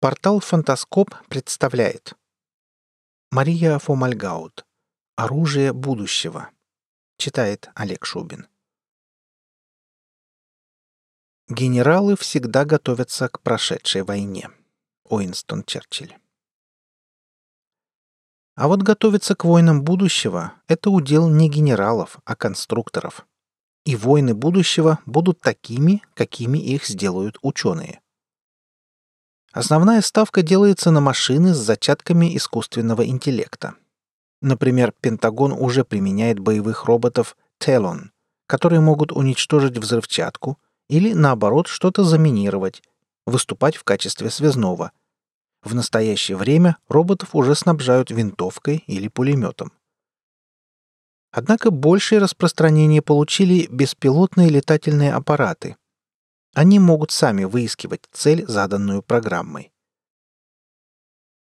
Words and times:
Портал 0.00 0.38
«Фантаскоп» 0.38 1.12
представляет. 1.28 2.14
Мария 3.32 3.80
Фомальгаут. 3.80 4.64
«Оружие 5.16 5.72
будущего» 5.72 6.50
Читает 7.16 7.68
Олег 7.74 8.04
Шубин. 8.04 8.46
Генералы 11.48 12.16
всегда 12.16 12.64
готовятся 12.64 13.28
к 13.28 13.40
прошедшей 13.40 14.02
войне. 14.02 14.50
Уинстон 15.02 15.64
Черчилль. 15.64 16.16
А 18.54 18.68
вот 18.68 18.82
готовиться 18.82 19.34
к 19.34 19.44
войнам 19.44 19.82
будущего– 19.82 20.52
это 20.68 20.90
удел 20.90 21.28
не 21.28 21.50
генералов, 21.50 22.18
а 22.24 22.36
конструкторов. 22.36 23.26
И 23.84 23.96
войны 23.96 24.32
будущего 24.32 25.00
будут 25.06 25.40
такими, 25.40 26.04
какими 26.14 26.58
их 26.58 26.86
сделают 26.86 27.36
ученые– 27.42 28.00
Основная 29.52 30.02
ставка 30.02 30.42
делается 30.42 30.90
на 30.90 31.00
машины 31.00 31.54
с 31.54 31.56
зачатками 31.56 32.36
искусственного 32.36 33.06
интеллекта. 33.06 33.74
Например, 34.42 34.92
Пентагон 35.00 35.52
уже 35.52 35.84
применяет 35.84 36.38
боевых 36.38 36.84
роботов 36.84 37.36
Телон, 37.58 38.12
которые 38.46 38.80
могут 38.80 39.10
уничтожить 39.10 39.78
взрывчатку 39.78 40.58
или, 40.88 41.12
наоборот, 41.12 41.66
что-то 41.66 42.04
заминировать, 42.04 42.82
выступать 43.26 43.76
в 43.76 43.84
качестве 43.84 44.30
связного. 44.30 44.92
В 45.62 45.74
настоящее 45.74 46.36
время 46.36 46.76
роботов 46.88 47.30
уже 47.32 47.54
снабжают 47.54 48.10
винтовкой 48.10 48.84
или 48.86 49.08
пулеметом. 49.08 49.72
Однако 51.32 51.70
большее 51.70 52.20
распространение 52.20 53.02
получили 53.02 53.66
беспилотные 53.70 54.50
летательные 54.50 55.14
аппараты– 55.14 55.76
они 56.58 56.80
могут 56.80 57.12
сами 57.12 57.44
выискивать 57.44 58.08
цель, 58.10 58.44
заданную 58.48 59.00
программой. 59.00 59.70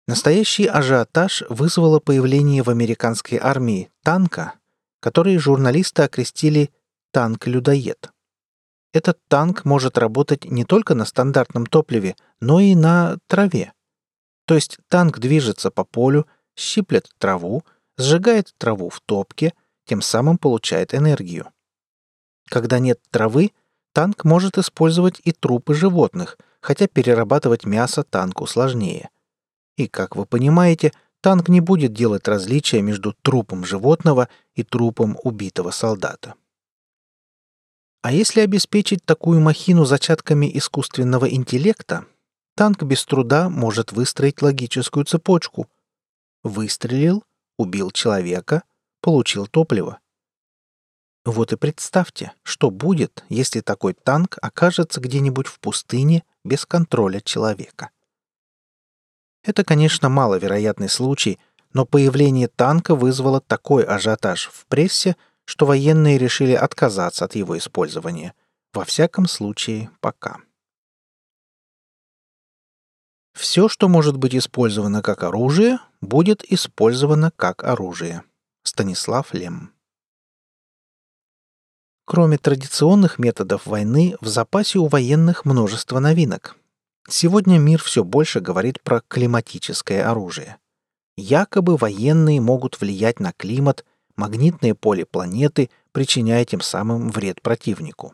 Настоящий 0.10 0.66
ажиотаж 0.66 1.44
вызвало 1.48 2.02
появление 2.02 2.64
в 2.64 2.70
американской 2.70 3.38
армии 3.42 3.90
танка, 4.04 4.56
который 5.00 5.38
журналисты 5.38 6.04
окрестили 6.04 6.70
«танк-людоед». 7.14 8.12
Этот 8.92 9.18
танк 9.30 9.64
может 9.64 9.98
работать 9.98 10.44
не 10.44 10.66
только 10.66 10.96
на 10.96 11.06
стандартном 11.06 11.66
топливе, 11.66 12.18
но 12.42 12.60
и 12.60 12.76
на 12.76 13.18
траве. 13.28 13.72
То 14.46 14.56
есть 14.56 14.80
танк 14.90 15.20
движется 15.20 15.72
по 15.72 15.86
полю, 15.86 16.28
щиплет 16.58 17.10
траву, 17.20 17.64
сжигает 17.98 18.54
траву 18.58 18.90
в 18.90 19.00
топке, 19.00 19.54
тем 19.86 20.02
самым 20.02 20.38
получает 20.38 20.94
энергию. 20.94 21.54
Когда 22.50 22.80
нет 22.80 23.00
травы, 23.12 23.52
Танк 23.96 24.26
может 24.26 24.58
использовать 24.58 25.22
и 25.24 25.32
трупы 25.32 25.74
животных, 25.74 26.38
хотя 26.60 26.86
перерабатывать 26.86 27.66
мясо 27.66 28.04
танку 28.04 28.46
сложнее. 28.46 29.10
И, 29.78 29.88
как 29.88 30.18
вы 30.18 30.26
понимаете, 30.26 30.92
танк 31.22 31.48
не 31.48 31.62
будет 31.62 31.94
делать 31.94 32.28
различия 32.28 32.82
между 32.82 33.16
трупом 33.22 33.64
животного 33.64 34.28
и 34.54 34.64
трупом 34.64 35.18
убитого 35.24 35.72
солдата. 35.72 36.34
А 38.02 38.12
если 38.12 38.42
обеспечить 38.42 39.06
такую 39.06 39.40
махину 39.40 39.86
зачатками 39.86 40.52
искусственного 40.58 41.34
интеллекта, 41.34 42.06
танк 42.56 42.84
без 42.84 43.06
труда 43.06 43.50
может 43.50 43.94
выстроить 43.94 44.42
логическую 44.42 45.06
цепочку. 45.06 45.70
Выстрелил, 46.44 47.24
убил 47.58 47.92
человека, 47.92 48.64
получил 49.00 49.48
топливо. 49.48 50.00
Вот 51.26 51.52
и 51.52 51.56
представьте, 51.56 52.34
что 52.44 52.70
будет, 52.70 53.26
если 53.30 53.60
такой 53.62 53.94
танк 53.94 54.38
окажется 54.44 55.02
где-нибудь 55.02 55.48
в 55.48 55.60
пустыне 55.60 56.24
без 56.44 56.68
контроля 56.68 57.20
человека. 57.20 57.90
Это, 59.44 59.64
конечно, 59.64 60.08
маловероятный 60.08 60.88
случай, 60.88 61.40
но 61.74 61.86
появление 61.86 62.48
танка 62.48 62.96
вызвало 62.96 63.42
такой 63.42 63.84
ажиотаж 63.84 64.50
в 64.54 64.68
прессе, 64.68 65.16
что 65.46 65.66
военные 65.66 66.20
решили 66.20 66.54
отказаться 66.54 67.26
от 67.26 67.34
его 67.34 67.58
использования. 67.58 68.36
Во 68.72 68.86
всяком 68.86 69.28
случае, 69.28 69.90
пока. 70.02 70.38
Все, 73.34 73.68
что 73.68 73.90
может 73.90 74.18
быть 74.18 74.36
использовано 74.36 75.02
как 75.02 75.24
оружие, 75.24 75.80
будет 76.02 76.44
использовано 76.44 77.32
как 77.36 77.64
оружие. 77.64 78.24
Станислав 78.64 79.34
Лем 79.34 79.75
Кроме 82.06 82.38
традиционных 82.38 83.18
методов 83.18 83.66
войны, 83.66 84.16
в 84.22 84.28
запасе 84.28 84.78
у 84.78 84.86
военных 84.86 85.44
множество 85.44 85.98
новинок. 85.98 86.56
Сегодня 87.10 87.58
мир 87.58 87.82
все 87.82 88.04
больше 88.04 88.42
говорит 88.42 88.80
про 88.82 89.02
климатическое 89.08 90.08
оружие. 90.08 90.58
Якобы 91.18 91.78
военные 91.78 92.40
могут 92.40 92.80
влиять 92.80 93.20
на 93.20 93.34
климат, 93.34 93.86
магнитное 94.16 94.76
поле 94.76 95.06
планеты, 95.06 95.72
причиняя 95.94 96.46
тем 96.46 96.62
самым 96.62 97.10
вред 97.10 97.42
противнику. 97.42 98.14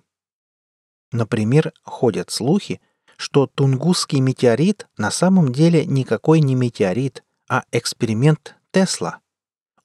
Например, 1.11 1.73
ходят 1.83 2.31
слухи, 2.31 2.79
что 3.17 3.45
Тунгусский 3.45 4.21
метеорит 4.21 4.87
на 4.95 5.11
самом 5.11 5.51
деле 5.51 5.85
никакой 5.85 6.39
не 6.39 6.55
метеорит, 6.55 7.25
а 7.49 7.63
эксперимент 7.73 8.55
Тесла. 8.71 9.19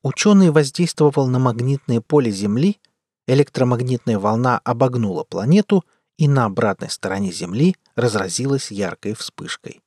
Ученый 0.03 0.51
воздействовал 0.51 1.27
на 1.27 1.41
магнитное 1.41 2.01
поле 2.01 2.31
Земли– 2.31 2.79
электромагнитная 3.27 4.19
волна 4.19 4.61
обогнула 4.65 5.25
планету 5.25 5.85
и 6.17 6.29
на 6.29 6.45
обратной 6.47 6.91
стороне 6.91 7.33
Земли 7.33 7.77
разразилась 7.95 8.71
яркой 8.71 9.15
вспышкой. 9.15 9.83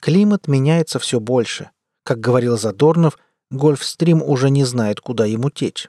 Климат 0.00 0.48
меняется 0.48 0.98
все 0.98 1.20
больше. 1.20 1.70
Как 2.04 2.20
говорил 2.20 2.56
Задорнов, 2.56 3.18
Гольфстрим 3.50 4.22
уже 4.22 4.48
не 4.48 4.64
знает, 4.64 5.00
куда 5.00 5.26
ему 5.26 5.50
течь. 5.50 5.88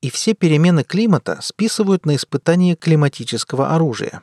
И 0.00 0.10
все 0.10 0.34
перемены 0.34 0.84
климата 0.84 1.40
списывают 1.42 2.06
на 2.06 2.16
испытание 2.16 2.76
климатического 2.76 3.74
оружия. 3.74 4.22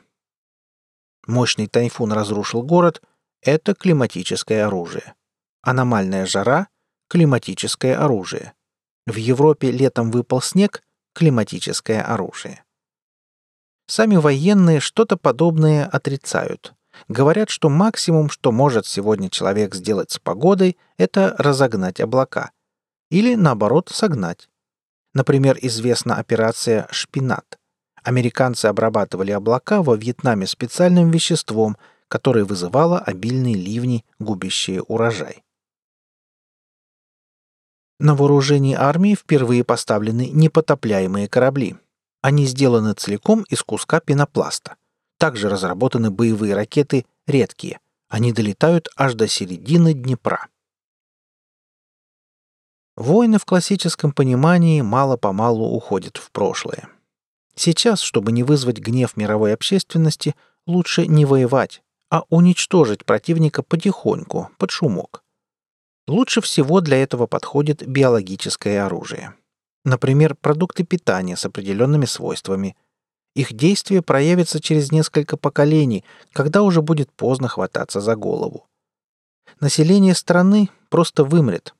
Мощный 1.26 1.66
тайфун 1.66 2.12
разрушил 2.12 2.62
город– 2.62 3.02
это 3.42 3.74
климатическое 3.74 4.66
оружие. 4.66 5.14
Аномальная 5.60 6.24
жара– 6.24 6.68
климатическое 7.08 7.98
оружие. 7.98 8.54
В 9.06 9.16
Европе 9.16 9.70
летом 9.70 10.10
выпал 10.10 10.42
снег– 10.42 10.82
климатическое 11.14 12.02
оружие. 12.02 12.64
Сами 13.86 14.16
военные 14.16 14.80
что-то 14.80 15.16
подобное 15.16 15.86
отрицают. 15.86 16.74
Говорят, 17.06 17.48
что 17.48 17.68
максимум, 17.68 18.30
что 18.30 18.50
может 18.50 18.84
сегодня 18.84 19.30
человек 19.30 19.76
сделать 19.76 20.10
с 20.10 20.18
погодой, 20.18 20.76
это 20.98 21.36
разогнать 21.38 22.00
облака. 22.00 22.50
Или, 23.10 23.36
наоборот, 23.36 23.90
согнать. 23.92 24.48
Например, 25.14 25.56
известна 25.62 26.16
операция 26.16 26.88
«Шпинат». 26.90 27.58
Американцы 28.02 28.66
обрабатывали 28.66 29.30
облака 29.30 29.82
во 29.82 29.94
Вьетнаме 29.94 30.48
специальным 30.48 31.10
веществом, 31.10 31.76
которое 32.08 32.44
вызывало 32.44 32.98
обильные 32.98 33.54
ливни, 33.54 34.04
губящие 34.18 34.82
урожай. 34.82 35.45
На 37.98 38.14
вооружении 38.14 38.74
армии 38.74 39.14
впервые 39.14 39.64
поставлены 39.64 40.28
непотопляемые 40.30 41.28
корабли. 41.28 41.76
Они 42.20 42.44
сделаны 42.44 42.92
целиком 42.92 43.44
из 43.48 43.62
куска 43.62 44.00
пенопласта. 44.00 44.76
Также 45.18 45.48
разработаны 45.48 46.10
боевые 46.10 46.54
ракеты 46.54 47.06
редкие. 47.26 47.80
Они 48.08 48.32
долетают 48.32 48.88
аж 48.96 49.14
до 49.14 49.26
середины 49.28 49.94
Днепра. 49.94 50.48
Войны 52.96 53.38
в 53.38 53.44
классическом 53.44 54.12
понимании 54.12 54.80
мало-помалу 54.80 55.74
уходят 55.74 56.16
в 56.18 56.30
прошлое. 56.30 56.88
Сейчас, 57.54 58.00
чтобы 58.00 58.32
не 58.32 58.42
вызвать 58.42 58.78
гнев 58.78 59.16
мировой 59.16 59.54
общественности, 59.54 60.34
лучше 60.66 61.06
не 61.06 61.24
воевать, 61.24 61.82
а 62.10 62.24
уничтожить 62.28 63.04
противника 63.04 63.62
потихоньку, 63.62 64.50
под 64.58 64.70
шумок. 64.70 65.22
Лучше 66.08 66.40
всего 66.40 66.80
для 66.80 67.02
этого 67.02 67.26
подходит 67.26 67.86
биологическое 67.86 68.86
оружие. 68.86 69.34
Например, 69.84 70.36
продукты 70.36 70.84
питания 70.84 71.36
с 71.36 71.44
определенными 71.44 72.04
свойствами. 72.04 72.76
Их 73.34 73.52
действие 73.52 74.02
проявится 74.02 74.60
через 74.60 74.92
несколько 74.92 75.36
поколений, 75.36 76.04
когда 76.32 76.62
уже 76.62 76.80
будет 76.80 77.12
поздно 77.12 77.48
хвататься 77.48 78.00
за 78.00 78.14
голову. 78.14 78.66
Население 79.60 80.14
страны 80.14 80.70
просто 80.90 81.24
вымрет. 81.24 81.74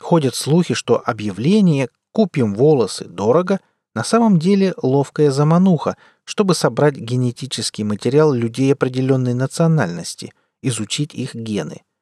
Ходят 0.00 0.34
слухи, 0.34 0.74
что 0.74 1.02
объявление 1.04 1.88
«купим 2.12 2.54
волосы 2.54 3.04
дорого» 3.04 3.60
на 3.94 4.04
самом 4.04 4.38
деле 4.38 4.74
ловкая 4.82 5.30
замануха, 5.30 5.96
чтобы 6.24 6.54
собрать 6.54 6.96
генетический 6.96 7.84
материал 7.84 8.32
людей 8.32 8.72
определенной 8.72 9.34
национальности, 9.34 10.32
изучить 10.62 11.14
их 11.14 11.34
гены– 11.34 11.82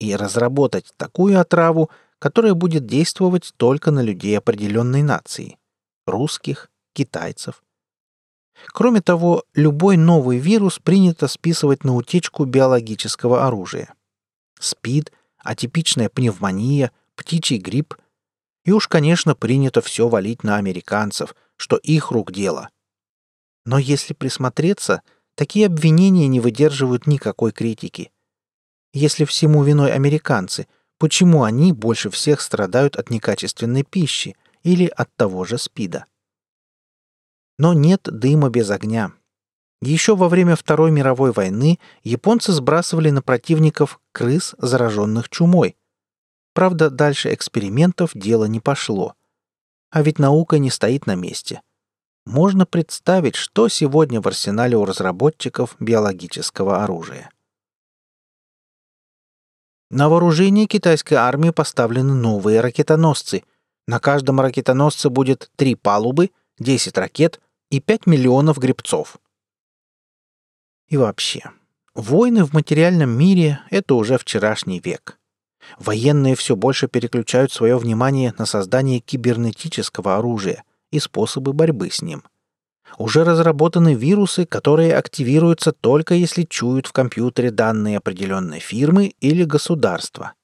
и 0.00 0.16
разработать 0.16 0.92
такую 0.96 1.38
отраву, 1.38 1.90
которая 2.18 2.54
будет 2.54 2.86
действовать 2.86 3.52
только 3.56 3.92
на 3.92 4.00
людей 4.00 4.36
определенной 4.36 5.02
нации– 5.02 5.58
русских, 6.06 6.70
китайцев. 6.92 7.62
Кроме 8.68 9.00
того, 9.00 9.44
любой 9.54 9.96
новый 9.96 10.38
вирус 10.38 10.78
принято 10.78 11.28
списывать 11.28 11.84
на 11.84 11.94
утечку 11.94 12.44
биологического 12.44 13.46
оружия. 13.46 13.94
СПИД, 14.58 15.12
атипичная 15.38 16.08
пневмония, 16.08 16.90
птичий 17.14 17.58
грипп. 17.58 17.94
И 18.64 18.72
уж, 18.72 18.88
конечно, 18.88 19.34
принято 19.34 19.80
все 19.80 20.08
валить 20.08 20.44
на 20.44 20.56
американцев, 20.56 21.34
что 21.56 21.76
их 21.76 22.10
рук 22.10 22.32
дело. 22.32 22.68
Но 23.64 23.78
если 23.78 24.12
присмотреться, 24.12 25.02
такие 25.34 25.66
обвинения 25.66 26.26
не 26.26 26.40
выдерживают 26.40 27.06
никакой 27.06 27.52
критики. 27.52 28.10
Если 28.92 29.24
всему 29.24 29.62
виной 29.62 29.92
американцы, 29.92 30.66
почему 30.98 31.44
они 31.44 31.72
больше 31.72 32.10
всех 32.10 32.40
страдают 32.40 32.96
от 32.96 33.10
некачественной 33.10 33.84
пищи 33.84 34.36
или 34.62 34.86
от 34.86 35.14
того 35.16 35.44
же 35.44 35.58
СПИДа? 35.58 36.06
Но 37.58 37.72
нет 37.72 38.02
дыма 38.04 38.50
без 38.50 38.70
огня. 38.70 39.12
Еще 39.82 40.16
во 40.16 40.28
время 40.28 40.56
Второй 40.56 40.90
мировой 40.90 41.32
войны 41.32 41.78
японцы 42.02 42.52
сбрасывали 42.52 43.10
на 43.10 43.22
противников 43.22 44.00
крыс, 44.12 44.54
зараженных 44.58 45.28
чумой. 45.28 45.76
Правда, 46.52 46.90
дальше 46.90 47.32
экспериментов 47.32 48.10
дело 48.14 48.44
не 48.46 48.60
пошло. 48.60 49.14
А 49.90 50.02
ведь 50.02 50.18
наука 50.18 50.58
не 50.58 50.70
стоит 50.70 51.06
на 51.06 51.14
месте. 51.14 51.62
Можно 52.26 52.66
представить, 52.66 53.36
что 53.36 53.68
сегодня 53.68 54.20
в 54.20 54.28
арсенале 54.28 54.76
у 54.76 54.84
разработчиков 54.84 55.76
биологического 55.80 56.82
оружия. 56.82 57.30
На 59.90 60.08
вооружение 60.08 60.66
китайской 60.66 61.14
армии 61.14 61.50
поставлены 61.50 62.14
новые 62.14 62.60
ракетоносцы. 62.60 63.42
На 63.88 63.98
каждом 63.98 64.40
ракетоносце 64.40 65.10
будет 65.10 65.50
три 65.56 65.74
палубы, 65.74 66.30
10 66.60 66.96
ракет, 66.96 67.40
и 67.70 67.80
5 67.80 68.06
миллионов 68.06 68.58
грибцов. 68.58 69.18
И 70.88 70.96
вообще, 70.96 71.50
войны 71.94 72.44
в 72.44 72.52
материальном 72.52 73.10
мире— 73.10 73.60
это 73.70 73.96
уже 73.96 74.16
вчерашний 74.16 74.78
век. 74.78 75.18
Военные 75.78 76.36
все 76.36 76.54
больше 76.54 76.86
переключают 76.86 77.52
свое 77.52 77.76
внимание 77.76 78.32
на 78.38 78.46
создание 78.46 79.00
кибернетического 79.00 80.16
оружия 80.16 80.62
и 80.92 81.00
способы 81.00 81.52
борьбы 81.52 81.90
с 81.90 82.00
ним. 82.00 82.22
Уже 82.98 83.24
разработаны 83.24 83.94
вирусы, 83.94 84.44
которые 84.46 84.96
активируются 84.96 85.72
только 85.72 86.14
если 86.14 86.44
чуют 86.44 86.86
в 86.86 86.92
компьютере 86.92 87.50
данные 87.50 87.98
определенной 87.98 88.60
фирмы 88.60 89.14
или 89.20 89.44
государства. 89.44 90.34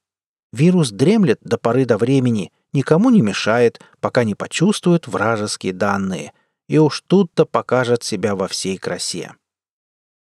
Вирус 0.52 0.90
дремлет 0.90 1.38
до 1.42 1.58
поры 1.58 1.84
до 1.84 1.98
времени, 1.98 2.52
никому 2.72 3.10
не 3.10 3.20
мешает, 3.20 3.80
пока 4.00 4.24
не 4.24 4.34
почувствует 4.34 5.06
вражеские 5.06 5.72
данные— 5.72 6.32
и 6.68 6.78
уж 6.78 7.02
тут-то 7.02 7.46
покажет 7.46 8.02
себя 8.02 8.34
во 8.34 8.48
всей 8.48 8.78
красе. 8.78 9.34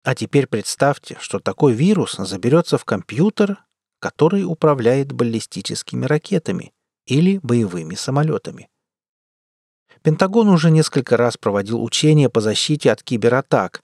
А 0.03 0.15
теперь 0.15 0.47
представьте, 0.47 1.17
что 1.19 1.39
такой 1.39 1.73
вирус 1.73 2.15
заберется 2.17 2.77
в 2.77 2.85
компьютер, 2.85 3.63
который 3.99 4.43
управляет 4.43 5.13
баллистическими 5.13 6.05
ракетами 6.05 6.73
или 7.05 7.39
боевыми 7.41 7.95
самолетами. 7.95 8.69
Пентагон 10.03 10.50
уже 10.50 10.69
несколько 10.69 11.15
раз 11.15 11.38
проводил 11.38 11.81
учения 11.81 12.29
по 12.29 12.41
защите 12.41 12.91
от 12.91 13.01
кибератак. 13.01 13.81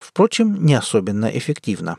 Впрочем, 0.00 0.64
не 0.64 0.74
особенно 0.74 1.26
эффективно. 1.26 1.98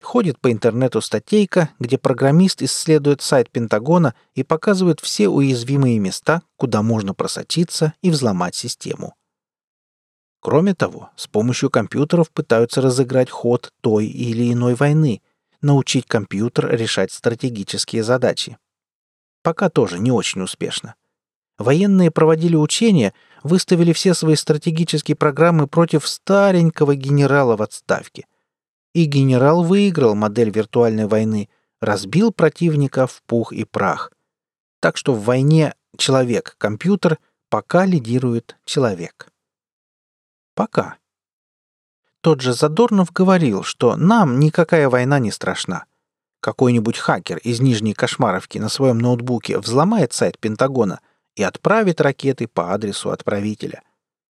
Ходит 0.00 0.38
по 0.38 0.52
интернету 0.52 1.00
статейка, 1.00 1.70
где 1.80 1.98
программист 1.98 2.62
исследует 2.62 3.22
сайт 3.22 3.50
Пентагона 3.50 4.14
и 4.34 4.44
показывает 4.44 5.00
все 5.00 5.28
уязвимые 5.28 5.98
места, 5.98 6.42
куда 6.56 6.82
можно 6.82 7.12
просочиться 7.12 7.94
и 8.02 8.10
взломать 8.10 8.54
систему. 8.54 9.16
Кроме 10.40 10.74
того, 10.74 11.10
с 11.16 11.26
помощью 11.26 11.70
компьютеров 11.70 12.30
пытаются 12.30 12.80
разыграть 12.80 13.30
ход 13.30 13.72
той 13.80 14.06
или 14.06 14.52
иной 14.52 14.74
войны, 14.74 15.22
научить 15.60 16.06
компьютер 16.06 16.70
решать 16.70 17.10
стратегические 17.10 18.04
задачи. 18.04 18.58
Пока 19.42 19.70
тоже 19.70 19.98
не 19.98 20.12
очень 20.12 20.42
успешно. 20.42 20.94
Военные 21.58 22.10
проводили 22.10 22.56
учения, 22.56 23.14
выставили 23.42 23.92
все 23.92 24.14
свои 24.14 24.34
стратегические 24.34 25.16
программы 25.16 25.66
против 25.66 26.06
старенького 26.06 26.96
генерала 26.96 27.56
в 27.56 27.62
отставке– 27.62 28.26
и 28.94 29.04
генерал 29.04 29.62
выиграл 29.62 30.14
модель 30.14 30.50
виртуальной 30.50 31.06
войны, 31.06 31.50
разбил 31.80 32.32
противника 32.32 33.06
в 33.06 33.22
пух 33.24 33.52
и 33.52 33.64
прах. 33.64 34.12
Так 34.80 34.96
что 34.96 35.12
в 35.12 35.24
войне 35.24 35.74
человек-компьютер 35.98 37.18
пока 37.50 37.84
лидирует 37.84 38.56
человек. 38.64 39.28
Пока. 40.54 40.96
Тот 42.20 42.40
же 42.40 42.54
Задорнов 42.54 43.12
говорил, 43.12 43.64
что 43.64 43.96
нам 43.96 44.38
никакая 44.38 44.88
война 44.88 45.18
не 45.18 45.30
страшна. 45.30 45.84
Какой-нибудь 46.40 46.98
хакер 46.98 47.38
из 47.38 47.60
Нижней 47.60 47.94
Кошмаровки 47.94 48.58
на 48.58 48.68
своем 48.68 48.98
ноутбуке 48.98 49.58
взломает 49.58 50.12
сайт 50.12 50.38
Пентагона 50.38 51.00
и 51.36 51.42
отправит 51.42 52.00
ракеты 52.00 52.46
по 52.46 52.72
адресу 52.72 53.10
отправителя. 53.10 53.82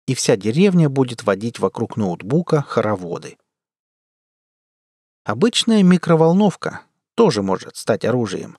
И 0.08 0.16
вся 0.16 0.36
деревня 0.36 0.90
будет 0.90 1.24
водить 1.24 1.60
вокруг 1.60 1.98
ноутбука 1.98 2.62
хороводы. 2.62 3.38
Обычная 5.24 5.84
микроволновка 5.84 6.82
тоже 7.16 7.44
может 7.44 7.76
стать 7.76 8.06
оружием. 8.06 8.58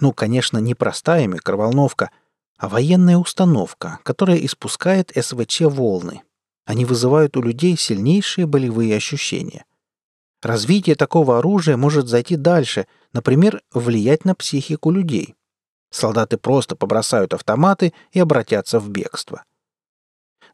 Ну, 0.00 0.12
конечно, 0.12 0.58
не 0.58 0.74
простая 0.74 1.26
микроволновка, 1.28 2.10
а 2.58 2.68
военная 2.68 3.16
установка, 3.16 4.00
которая 4.02 4.38
испускает 4.38 5.12
СВЧ-волны. 5.16 6.22
Они 6.64 6.84
вызывают 6.84 7.36
у 7.36 7.42
людей 7.42 7.76
сильнейшие 7.76 8.46
болевые 8.46 8.96
ощущения. 8.96 9.64
Развитие 10.42 10.96
такого 10.96 11.38
оружия 11.38 11.76
может 11.76 12.08
зайти 12.08 12.36
дальше, 12.36 12.86
например, 13.12 13.62
влиять 13.72 14.24
на 14.24 14.34
психику 14.34 14.90
людей. 14.90 15.36
Солдаты 15.92 16.38
просто 16.38 16.74
побросают 16.74 17.34
автоматы 17.34 17.92
и 18.12 18.18
обратятся 18.18 18.80
в 18.80 18.88
бегство. 18.88 19.44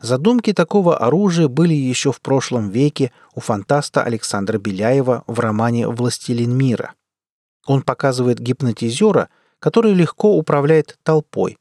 Задумки 0.01 0.53
такого 0.53 0.99
оружия 0.99 1.49
были 1.49 1.75
еще 1.75 2.13
в 2.13 2.21
прошлом 2.21 2.71
веке 2.71 3.13
у 3.35 3.41
фантаста 3.41 4.03
Александра 4.03 4.59
Беляева 4.59 5.23
в 5.27 5.39
романе 5.39 5.89
«Властелин 5.89 6.57
мира». 6.57 6.95
Он 7.67 7.83
показывает 7.83 8.41
гипнотизера, 8.41 9.29
который 9.61 9.95
легко 9.95 10.37
управляет 10.37 10.99
толпой. 11.05 11.57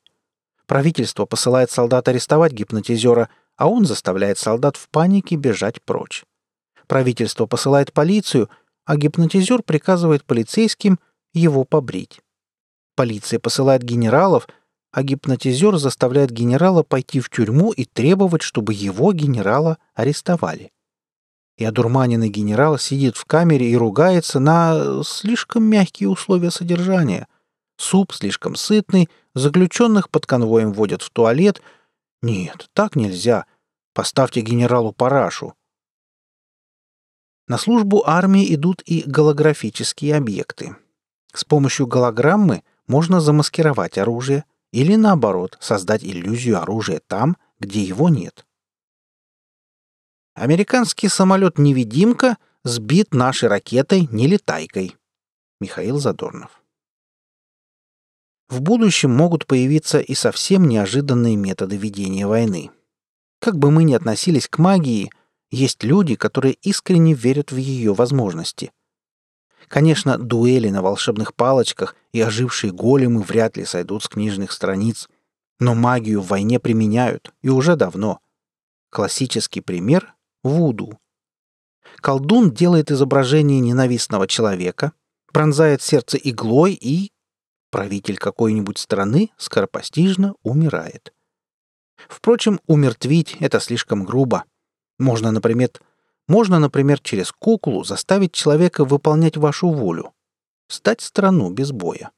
Правительство 0.66 1.26
посылает 1.26 1.70
солдат 1.70 2.08
арестовать 2.08 2.54
гипнотизера, 2.54 3.30
а 3.58 3.68
он 3.70 3.86
заставляет 3.86 4.40
солдат 4.40 4.76
в 4.76 4.90
панике 4.90 5.36
бежать 5.36 5.82
прочь. 5.84 6.26
Правительство 6.88 7.46
посылает 7.46 7.94
полицию, 7.94 8.50
а 8.86 8.98
гипнотизер 8.98 9.62
приказывает 9.62 10.24
полицейским 10.24 11.00
его 11.34 11.64
побрить. 11.64 12.22
Полиция 12.98 13.38
посылает 13.38 13.84
генералов, 13.84 14.48
а 14.92 15.04
гипнотизер 15.04 15.78
заставляет 15.78 16.32
генерала 16.32 16.82
пойти 16.82 17.20
в 17.20 17.30
тюрьму 17.30 17.72
и 17.72 17.86
требовать, 17.86 18.42
чтобы 18.42 18.74
его 18.74 19.14
генерала 19.14 19.78
арестовали. 19.94 20.72
И 21.58 21.64
одурманенный 21.64 22.30
генерал 22.30 22.80
сидит 22.80 23.16
в 23.16 23.26
камере 23.26 23.70
и 23.70 23.76
ругается 23.76 24.40
на 24.40 25.04
слишком 25.04 25.64
мягкие 25.66 26.10
условия 26.10 26.50
содержания. 26.50 27.28
Суп 27.78 28.14
слишком 28.14 28.56
сытный, 28.56 29.10
заключенных 29.36 30.10
под 30.10 30.26
конвоем 30.26 30.74
водят 30.74 31.04
в 31.04 31.12
туалет. 31.12 31.62
Нет, 32.24 32.68
так 32.74 32.96
нельзя. 32.96 33.46
Поставьте 33.94 34.42
генералу 34.42 34.92
парашу. 34.92 35.54
На 37.48 37.60
службу 37.60 38.02
армии 38.08 38.52
идут 38.56 38.82
и 38.88 39.04
голографические 39.06 40.16
объекты. 40.16 40.76
С 41.32 41.44
помощью 41.44 41.86
голограммы 41.86 42.64
можно 42.88 43.20
замаскировать 43.20 43.98
оружие– 43.98 44.44
или 44.72 44.96
наоборот, 44.96 45.58
создать 45.60 46.04
иллюзию 46.04 46.62
оружия 46.62 47.02
там, 47.08 47.38
где 47.60 47.82
его 47.82 48.10
нет. 48.10 48.46
Американский 50.36 51.08
самолет-невидимка 51.08 52.38
сбит 52.64 53.14
нашей 53.14 53.50
ракетой 53.50 54.08
нелетайкой. 54.12 54.96
Михаил 55.60 55.98
Задорнов. 56.00 56.62
В 58.50 58.62
будущем 58.62 59.12
могут 59.12 59.48
появиться 59.48 60.00
и 60.00 60.14
совсем 60.14 60.68
неожиданные 60.68 61.36
методы 61.36 61.76
ведения 61.76 62.28
войны. 62.28 62.70
Как 63.40 63.58
бы 63.58 63.72
мы 63.72 63.84
ни 63.84 63.94
относились 63.94 64.48
к 64.48 64.60
магии, 64.60 65.12
есть 65.50 65.84
люди, 65.84 66.16
которые 66.16 66.54
искренне 66.54 67.14
верят 67.14 67.52
в 67.52 67.58
ее 67.58 67.94
возможности. 67.94 68.72
Конечно, 69.68 70.18
дуэли 70.18 70.70
на 70.70 70.82
волшебных 70.82 71.34
палочках 71.34 71.96
и 72.14 72.22
ожившие 72.22 72.72
големы 72.72 73.22
вряд 73.22 73.58
ли 73.58 73.66
сойдут 73.66 74.04
с 74.04 74.08
книжных 74.08 74.52
страниц, 74.52 75.10
но 75.60 75.76
магию 75.76 76.22
в 76.22 76.28
войне 76.28 76.60
применяют, 76.60 77.34
и 77.42 77.50
уже 77.50 77.76
давно. 77.76 78.20
Классический 78.90 79.62
пример— 79.62 80.16
Вуду. 80.44 80.98
Колдун 81.98 82.52
делает 82.52 82.92
изображение 82.92 83.60
ненавистного 83.60 84.28
человека, 84.28 84.94
пронзает 85.34 85.82
сердце 85.82 86.18
иглой 86.18 86.74
и... 86.74 87.12
Правитель 87.70 88.18
какой-нибудь 88.18 88.78
страны 88.78 89.32
скоропостижно 89.38 90.36
умирает. 90.42 91.14
Впрочем, 92.08 92.62
умертвить— 92.66 93.36
это 93.42 93.60
слишком 93.60 94.06
грубо. 94.06 94.46
Можно, 95.00 95.32
например, 95.32 95.72
можно, 96.28 96.60
например, 96.60 97.00
через 97.00 97.32
куклу 97.32 97.84
заставить 97.84 98.34
человека 98.34 98.86
выполнять 98.86 99.38
вашу 99.38 99.70
волю. 99.70 100.14
Стать 100.68 101.02
страну 101.02 101.50
без 101.50 101.72
боя. 101.72 102.12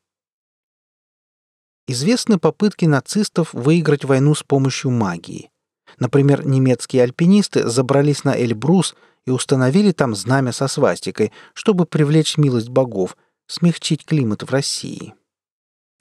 Известны 1.87 2.37
попытки 2.37 2.85
нацистов 2.85 3.53
выиграть 3.53 4.05
войну 4.05 4.35
с 4.35 4.43
помощью 4.43 4.91
магии. 4.91 5.49
Например, 5.97 6.45
немецкие 6.45 7.03
альпинисты 7.03 7.67
забрались 7.67 8.23
на 8.23 8.35
Эльбрус 8.35 8.95
и 9.25 9.31
установили 9.31 9.91
там 9.91 10.15
знамя 10.15 10.51
со 10.51 10.67
свастикой, 10.67 11.31
чтобы 11.53 11.85
привлечь 11.85 12.37
милость 12.37 12.69
богов, 12.69 13.17
смягчить 13.47 14.05
климат 14.05 14.43
в 14.43 14.51
России. 14.51 15.13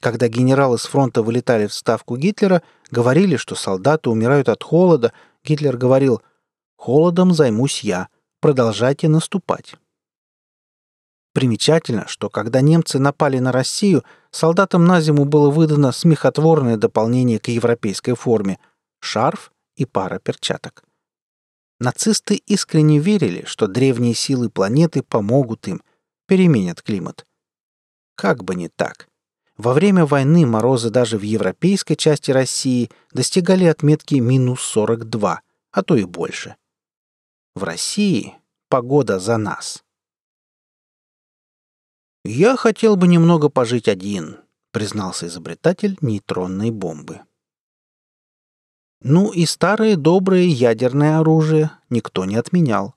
Когда 0.01 0.27
генералы 0.27 0.77
с 0.77 0.85
фронта 0.85 1.21
вылетали 1.21 1.67
в 1.67 1.73
ставку 1.73 2.15
Гитлера, 2.15 2.61
говорили, 2.89 3.35
что 3.35 3.55
солдаты 3.55 4.09
умирают 4.09 4.47
от 4.47 4.63
холода, 4.63 5.11
Гитлер 5.43 5.75
говорил 5.75 6.21
«Холодом 6.79 7.33
займусь 7.33 7.81
я, 7.81 8.07
продолжайте 8.39 9.09
наступать». 9.09 9.75
Примечательно, 11.33 12.07
что 12.07 12.29
когда 12.29 12.61
немцы 12.61 12.99
напали 12.99 13.39
на 13.39 13.51
Россию, 13.51 14.05
солдатам 14.31 14.85
на 14.85 15.01
зиму 15.01 15.25
было 15.25 15.49
выдано 15.49 15.91
смехотворное 15.91 16.77
дополнение 16.77 17.37
к 17.37 17.49
европейской 17.49 18.13
форме– 18.13 18.59
шарф 19.01 19.51
и 19.75 19.83
пара 19.85 20.19
перчаток. 20.19 20.85
Нацисты 21.81 22.35
искренне 22.35 22.99
верили, 22.99 23.43
что 23.45 23.67
древние 23.67 24.13
силы 24.13 24.49
планеты 24.49 25.03
помогут 25.03 25.67
им, 25.67 25.81
переменят 26.27 26.81
климат. 26.81 27.25
Как 28.15 28.45
бы 28.45 28.55
не 28.55 28.69
так. 28.69 29.09
Во 29.57 29.73
время 29.73 30.05
войны 30.05 30.45
морозы 30.45 30.89
даже 30.89 31.17
в 31.17 31.23
европейской 31.23 31.95
части 31.95 32.31
России 32.31 32.89
достигали 33.11 33.65
отметки 33.65 34.15
минус 34.15 34.61
42, 34.61 35.41
а 35.71 35.83
то 35.83 35.97
и 35.97 36.05
больше. 36.05 36.55
В 37.55 37.63
России 37.63 38.35
погода 38.69 39.19
за 39.19 39.37
нас– 39.37 39.83
«Я 42.25 42.57
хотел 42.57 42.97
бы 42.97 43.07
немного 43.07 43.47
пожить 43.49 43.87
один»,— 43.87 44.37
признался 44.71 45.27
изобретатель 45.27 45.97
нейтронной 46.01 46.69
бомбы. 46.69 47.21
Ну 49.01 49.31
и 49.31 49.45
старое 49.45 49.95
доброе 49.95 50.43
ядерное 50.43 51.19
оружие 51.19 51.71
никто 51.89 52.25
не 52.25 52.35
отменял. 52.35 52.95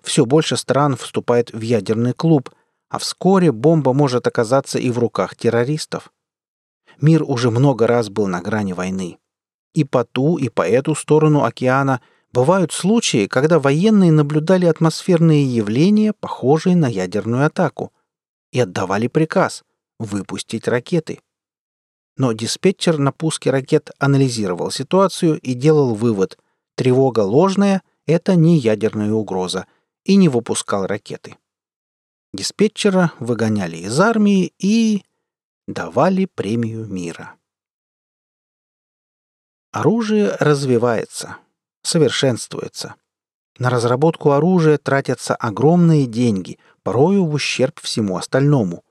Все 0.00 0.24
больше 0.24 0.56
стран 0.56 0.96
вступает 0.96 1.52
в 1.52 1.60
ядерный 1.60 2.12
клуб, 2.12 2.50
а 2.88 2.98
вскоре 2.98 3.50
бомба 3.50 3.92
может 3.92 4.28
оказаться 4.28 4.78
и 4.78 4.90
в 4.90 4.98
руках 4.98 5.34
террористов. 5.34 6.12
Мир 7.00 7.24
уже 7.24 7.50
много 7.50 7.88
раз 7.88 8.10
был 8.10 8.28
на 8.28 8.40
грани 8.40 8.74
войны. 8.74 9.18
И 9.74 9.82
по 9.82 10.04
ту, 10.04 10.38
и 10.38 10.48
по 10.48 10.62
эту 10.62 10.94
сторону 10.94 11.42
океана 11.42 12.00
бывают 12.32 12.72
случаи, 12.72 13.26
когда 13.26 13.58
военные 13.58 14.12
наблюдали 14.12 14.66
атмосферные 14.66 15.44
явления, 15.44 16.12
похожие 16.12 16.76
на 16.76 16.86
ядерную 16.86 17.46
атаку— 17.46 17.92
и 18.52 18.60
отдавали 18.60 19.08
приказ 19.08 19.64
выпустить 19.98 20.68
ракеты. 20.68 21.20
Но 22.16 22.32
диспетчер 22.32 22.98
на 22.98 23.10
пуске 23.10 23.50
ракет 23.50 23.90
анализировал 23.98 24.70
ситуацию 24.70 25.40
и 25.40 25.54
делал 25.54 25.94
вывод– 25.94 26.38
тревога 26.76 27.20
ложная– 27.20 27.82
это 28.06 28.36
не 28.36 28.58
ядерная 28.58 29.12
угроза, 29.12 29.66
и 30.04 30.16
не 30.16 30.28
выпускал 30.28 30.86
ракеты. 30.86 31.36
Диспетчера 32.32 33.12
выгоняли 33.20 33.76
из 33.76 33.98
армии 34.00 34.52
и 34.58 35.04
давали 35.66 36.24
премию 36.26 36.86
мира. 36.86 37.36
Оружие 39.70 40.36
развивается, 40.40 41.38
совершенствуется. 41.82 42.94
На 43.58 43.70
разработку 43.70 44.32
оружия 44.32 44.78
тратятся 44.78 45.34
огромные 45.34 46.06
деньги, 46.06 46.58
порою 46.82 47.26
в 47.26 47.34
ущерб 47.34 47.80
всему 47.80 48.16
остальному. 48.16 48.84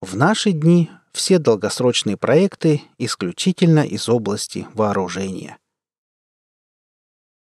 В 0.00 0.16
наши 0.16 0.52
дни 0.52 0.90
все 1.12 1.38
долгосрочные 1.38 2.16
проекты 2.16 2.82
исключительно 2.98 3.80
из 3.86 4.08
области 4.08 4.66
вооружения. 4.74 5.58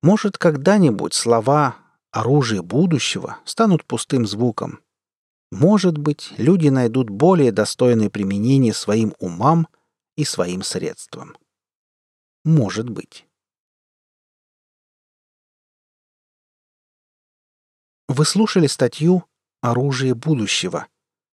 Может, 0.01 0.37
когда-нибудь 0.37 1.13
слова 1.13 1.77
«оружие 2.11 2.61
будущего» 2.61 3.37
станут 3.45 3.85
пустым 3.85 4.25
звуком. 4.25 4.79
Может 5.51 5.97
быть, 5.97 6.33
люди 6.37 6.69
найдут 6.69 7.09
более 7.09 7.51
достойное 7.51 8.09
применение 8.09 8.73
своим 8.73 9.13
умам 9.19 9.67
и 10.15 10.23
своим 10.23 10.63
средствам. 10.63 11.37
Может 12.43 12.89
быть. 12.89 13.27
Вы 18.13 18.25
слушали 18.25 18.67
статью 18.67 19.23
«Оружие 19.61 20.15
будущего». 20.15 20.87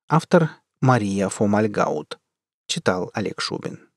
Автор 0.08 0.50
Мария 0.80 1.28
Фомальгаут. 1.28 2.20
Читал 2.68 3.11
Олег 3.14 3.40
Шубин. 3.40 3.88